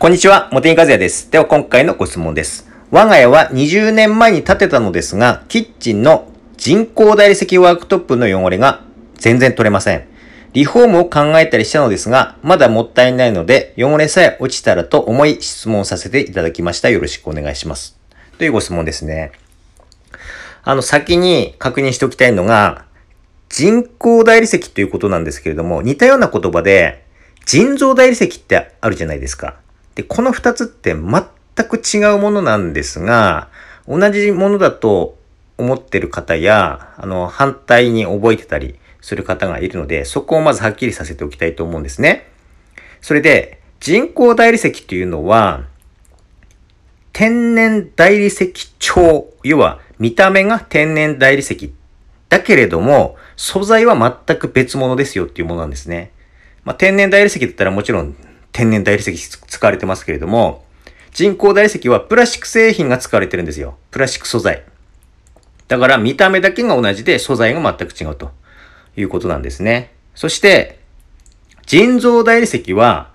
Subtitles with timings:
[0.00, 1.28] こんにちは、モテニカズヤです。
[1.28, 2.70] では今回のご質問です。
[2.92, 8.84] 我が家は20年前に建てたのですが、キッチンの人工大理石ワークトップの汚れが
[9.16, 10.06] 全然取れません。
[10.52, 16.90] リフォームを考えたりしたのですが、まだもったいないので、汚れさえ落ちたらと思い質問させていただきました。
[16.90, 17.98] よろしくお願いします。
[18.38, 19.32] というご質問ですね。
[20.62, 22.84] あの、先に確認しておきたいのが、
[23.48, 27.04] 人工大理石ということなんですけれども、似たような言葉で、
[27.46, 29.56] 人造大理石ってあるじゃないですか。
[29.98, 33.48] で、この二つって全く違うものなんですが、
[33.88, 35.18] 同じものだと
[35.56, 42.28] 思ってる方や、あの、反対に覚えてたりする方がいるので、そこをまずはっきりさせておきたいと思うんですね。
[43.00, 45.64] それで、人工大理石というのは、
[47.12, 51.74] 天然大理石調、要は見た目が天然大理石
[52.28, 53.96] だけれども、素材は
[54.26, 56.12] 全く別物ですよっていうものなんですね。
[56.62, 58.14] まあ、天然大理石だったらもちろん
[58.58, 60.64] 天然大理石使われてますけれども、
[61.12, 63.78] 人工大理石はプラスチック製品が使われてるんですよ。
[63.92, 64.64] プラスチック素材。
[65.68, 68.32] だから見た目だけが同じで素材が全く違うと
[68.96, 69.92] いうことなんですね。
[70.16, 70.80] そして、
[71.66, 73.12] 人造大理石は、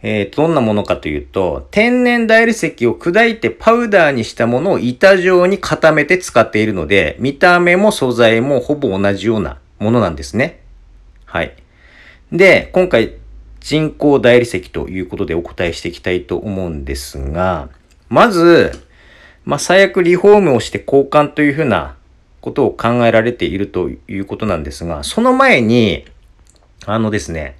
[0.00, 10.60] えー、どんなものかというと、天然大理石を砕いてパウダーにしたものを板状に固めて使っているので、見た目も素材もほぼ同じようなものなんですね。
[11.24, 11.52] はい。
[12.30, 13.16] で、今回
[13.62, 17.68] 人工大理石ということでお答えしていきたいと思うんですが、
[18.08, 18.72] まず、
[19.44, 21.96] まあ、最悪リフォームをして交換というふうな
[22.40, 26.04] ことを考えられているということなんですが、その前に、
[26.86, 27.56] あのですね、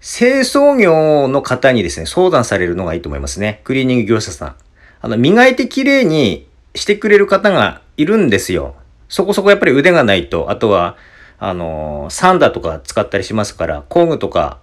[0.00, 3.60] 清掃業の方にですね、相談されるのがいいと思いますね。
[3.62, 4.56] クリーニング業者さん。
[5.00, 8.74] あの、磨いて綺麗にしてくれる方がいるんですよ。
[9.08, 10.96] そこそこやっぱり腕がないと、あとは、
[11.42, 14.58] あのサンダーとか使ったりしますから、工具とか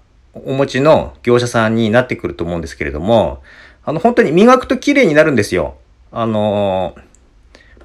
[0.45, 3.41] お持ちの業者さんになってくると思うんですけれども、
[3.83, 5.75] あの、本当に磨くと綺麗になるんですよ。
[6.11, 6.95] あの、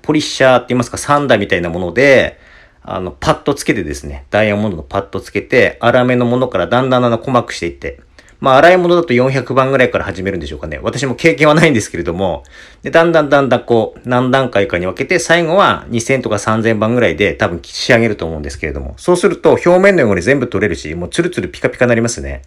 [0.02, 2.38] ポリッシャーって言いますか、サンダーみたいなもので、
[2.82, 8.00] あの、パッとつけてですね、ダイヤモンドのパッとつけて、粗めのものからだんだんだんだん細くしていって、
[8.42, 10.80] まあ、洗い物だと400番ぐらいから始めるんでしょうかね。
[10.82, 12.42] 私も経験はないんですけれども、
[12.82, 22.42] で、だんだんだんだんこう、何段階かに分けて、最後は2000とか3000番ぐらいで多分仕上げると思うんですけれども、そうすると表面の汚れ全部取れるし、もうツルツルピカピカになりますね。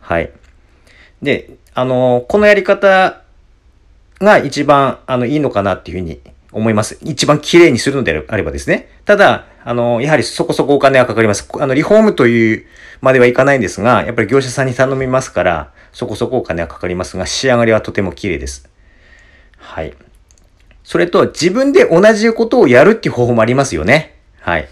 [0.00, 0.32] はい。
[1.22, 3.22] で、あのこのやり方
[4.18, 6.20] が一番、あの、いいのかなっていうふうに
[6.50, 6.98] 思います。
[7.02, 8.88] 一番綺麗にするのであればですね。
[9.04, 11.48] ただ、あの、やはりそこそこお金はかかります。
[11.58, 12.66] あの、リフォームという
[13.00, 18.68] まではいかないんですが、やっぱり業者さんに頼みますから、そこそこお金はかかりますが、仕上がりはとても綺麗です。
[19.56, 19.94] はい。
[20.82, 24.16] それと、自分で同じことをやるっていう方法もありますよね。
[24.40, 24.68] はい。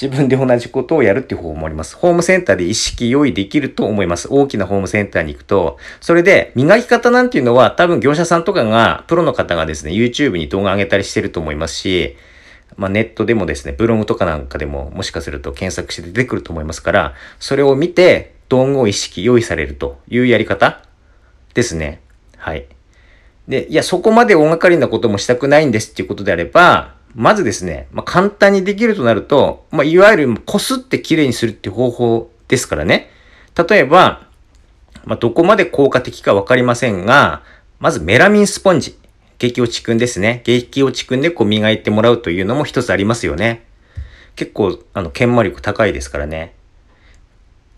[0.00, 1.96] 自分で同じことをやるっていう方法もあります。
[1.96, 4.28] ホームセンターで意識用意できると思います。
[4.30, 5.76] 大きなホームセンターに行くと。
[6.00, 12.16] それで、磨き方なんていうのは多分業者さんとかが、プロの方がですね、YouTube に動画上げたりしてると思いますし、
[12.76, 20.82] まあ、ネットでもですね、ブログとかなんかでももしかすると検索して出てくると思いますから、それを見て道具を意識用意されるというやり方
[21.54, 22.00] ですね。
[22.36, 22.66] はい。
[23.48, 33.10] で、いや、そこまで大掛かりなこともしたくないんですっていうことであれば、まずですね、まあ、簡単にできるとなると、まあ、いわゆるこすってきれいにするっていう方法ですからね。
[33.68, 34.28] 例えば、
[35.04, 37.42] まあ、どこまで効果的かわかりませんが、
[37.78, 38.96] まずメラミンスポンジ。
[39.40, 40.42] 激落ちくんですね。
[40.44, 43.64] 激落ちくんでこう磨いてもらうというのも一つありますよね。
[44.36, 46.54] 結構、あの、研磨力高いですからね。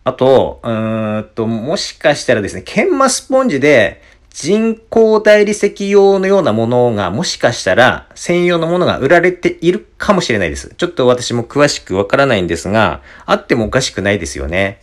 [0.02, 10.74] あと、うーんと、もしかしたらですね、研磨スポンジで人工大理石用のようなものが、もしかしたら専用のものが売られているかもしれないです。
[10.76, 14.80] ちょっと私も詳しくわからないんですが、あってもおかしくないですよね。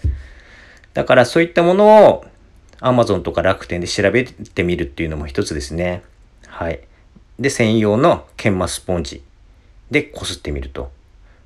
[0.94, 2.26] だからそういったものを
[2.80, 6.04] Amazon とか楽天で調べてみるっていうのも一つですね。
[6.60, 6.82] はい。
[7.40, 9.24] で、専用の研磨スポンジ
[9.92, 10.92] でこすってみると。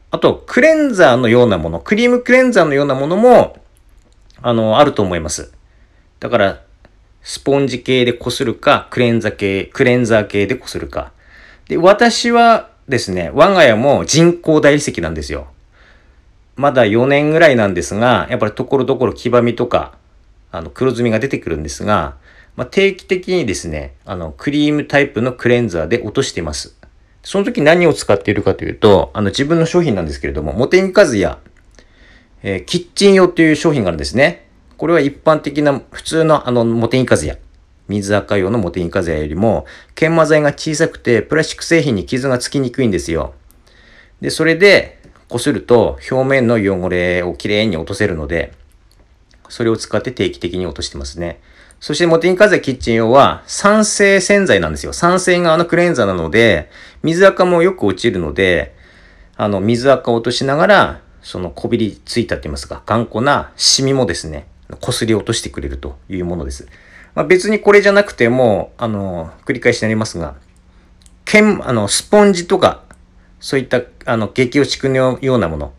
[0.10, 3.62] あと、クレンザーのようなもの、クリームクレンザーのようなものも、
[4.42, 5.54] あの、あると思います。
[6.20, 6.62] だから、
[7.22, 11.12] スポンジ系でこするか、クレンザー系、クレンザー系でこするか。
[11.68, 15.46] で、私はですね、我が家も人工大理石なんですよ。
[16.56, 19.94] まだ4年ぐらいなんですが、やっぱりところどころ黄ばみとか、
[20.52, 22.16] あの、黒ずみが出てくるんですが、
[22.56, 26.76] まあ、定期的にですね、あの、クリームタイプのクレンザーで落としています。
[27.24, 31.40] その時何を使っているかというと、あの、自分の商品なんですけれども、モテニカズヤ、
[32.44, 34.48] えー、キッチン用という商品があるんですね。
[34.78, 37.38] これは一般的な普通のあの、モテニカズヤ。
[37.88, 39.66] 水垢用のモテニカズヤよりも、
[39.96, 43.34] 研磨剤が小さくて、プラスチック製品に傷がつきにくいんですよ。
[44.22, 45.00] で、それで、
[45.34, 48.54] こすると表面の汚れをきれいに落とせるので、
[49.50, 51.40] それを使って定期的に落としてますね。
[51.84, 54.94] そしてモテニカゼキッチン用は酸性洗剤なんですよ。
[54.94, 56.70] 酸性側のクレンザーなので、
[57.02, 58.74] 水垢もよく落ちるので、
[59.36, 64.48] あの、水垢を落としながら、そのこびりついたって言いますか、頑固なシミもですね、
[64.80, 66.70] こすり落としてくれるというものです。
[67.16, 70.36] まあ、別にこれじゃなくても、あの、繰り返しになりますが、
[71.26, 72.84] 剣、あの、スポンジとか、
[73.42, 75.74] そういった、あの、激落ちくのようなもの、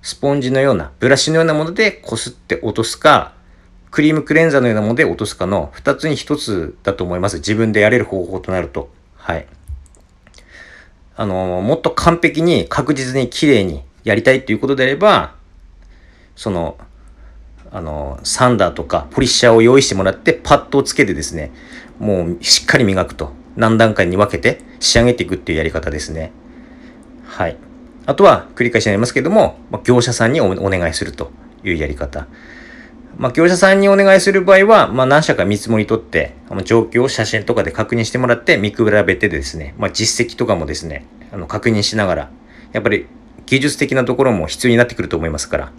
[0.00, 3.34] スポンジのような、ブラシのようなものでこすって落とすか、
[3.90, 7.36] クリームクレンザーのようなもので落とすかの2つに1つだと思います。
[7.36, 8.90] 自分でやれる方法となると。
[9.16, 9.46] はい。
[11.16, 15.34] あの、もっと完璧に確実に綺麗にやりたいっていうことであれば、
[16.36, 16.78] その、
[17.72, 21.52] あの、サンダーとかポリッシャーを用意してもらってパッドをつけてですね、
[21.98, 23.32] もうしっかり磨くと。
[23.56, 26.32] 何段階に分けて仕上げていくっていうやり方ですね。
[27.26, 27.56] はい。
[28.06, 31.30] あとは繰り返しになりますけども、業者さんにお願いすると
[31.62, 32.26] いうやり方。
[33.16, 42.30] まあ、業者さんにお願いする場合は、まあ、何社か見積もり取って、あの状況を写真とかで確認してもらって見比べてですね、まあ、実績とかもですね、あの確認しながら、
[42.72, 43.06] やっぱり
[43.46, 45.72] 技術的なところも必要になってくると思いますから、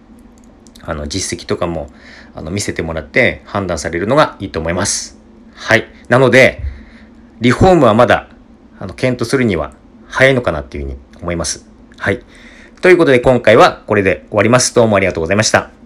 [0.83, 1.89] あの実績とかも
[2.33, 5.19] あの見せてもらって判断されるのがいいと思います。
[5.54, 5.88] はい。
[6.10, 6.62] なので、
[7.39, 8.30] リフォームはまだ
[8.80, 9.74] あの検討するには
[10.07, 11.68] 早いのかなっていうふうに思います。
[11.98, 12.24] はい。
[12.81, 14.74] ということで今回はこれで終わります。
[14.74, 15.81] どうもありがとうございました。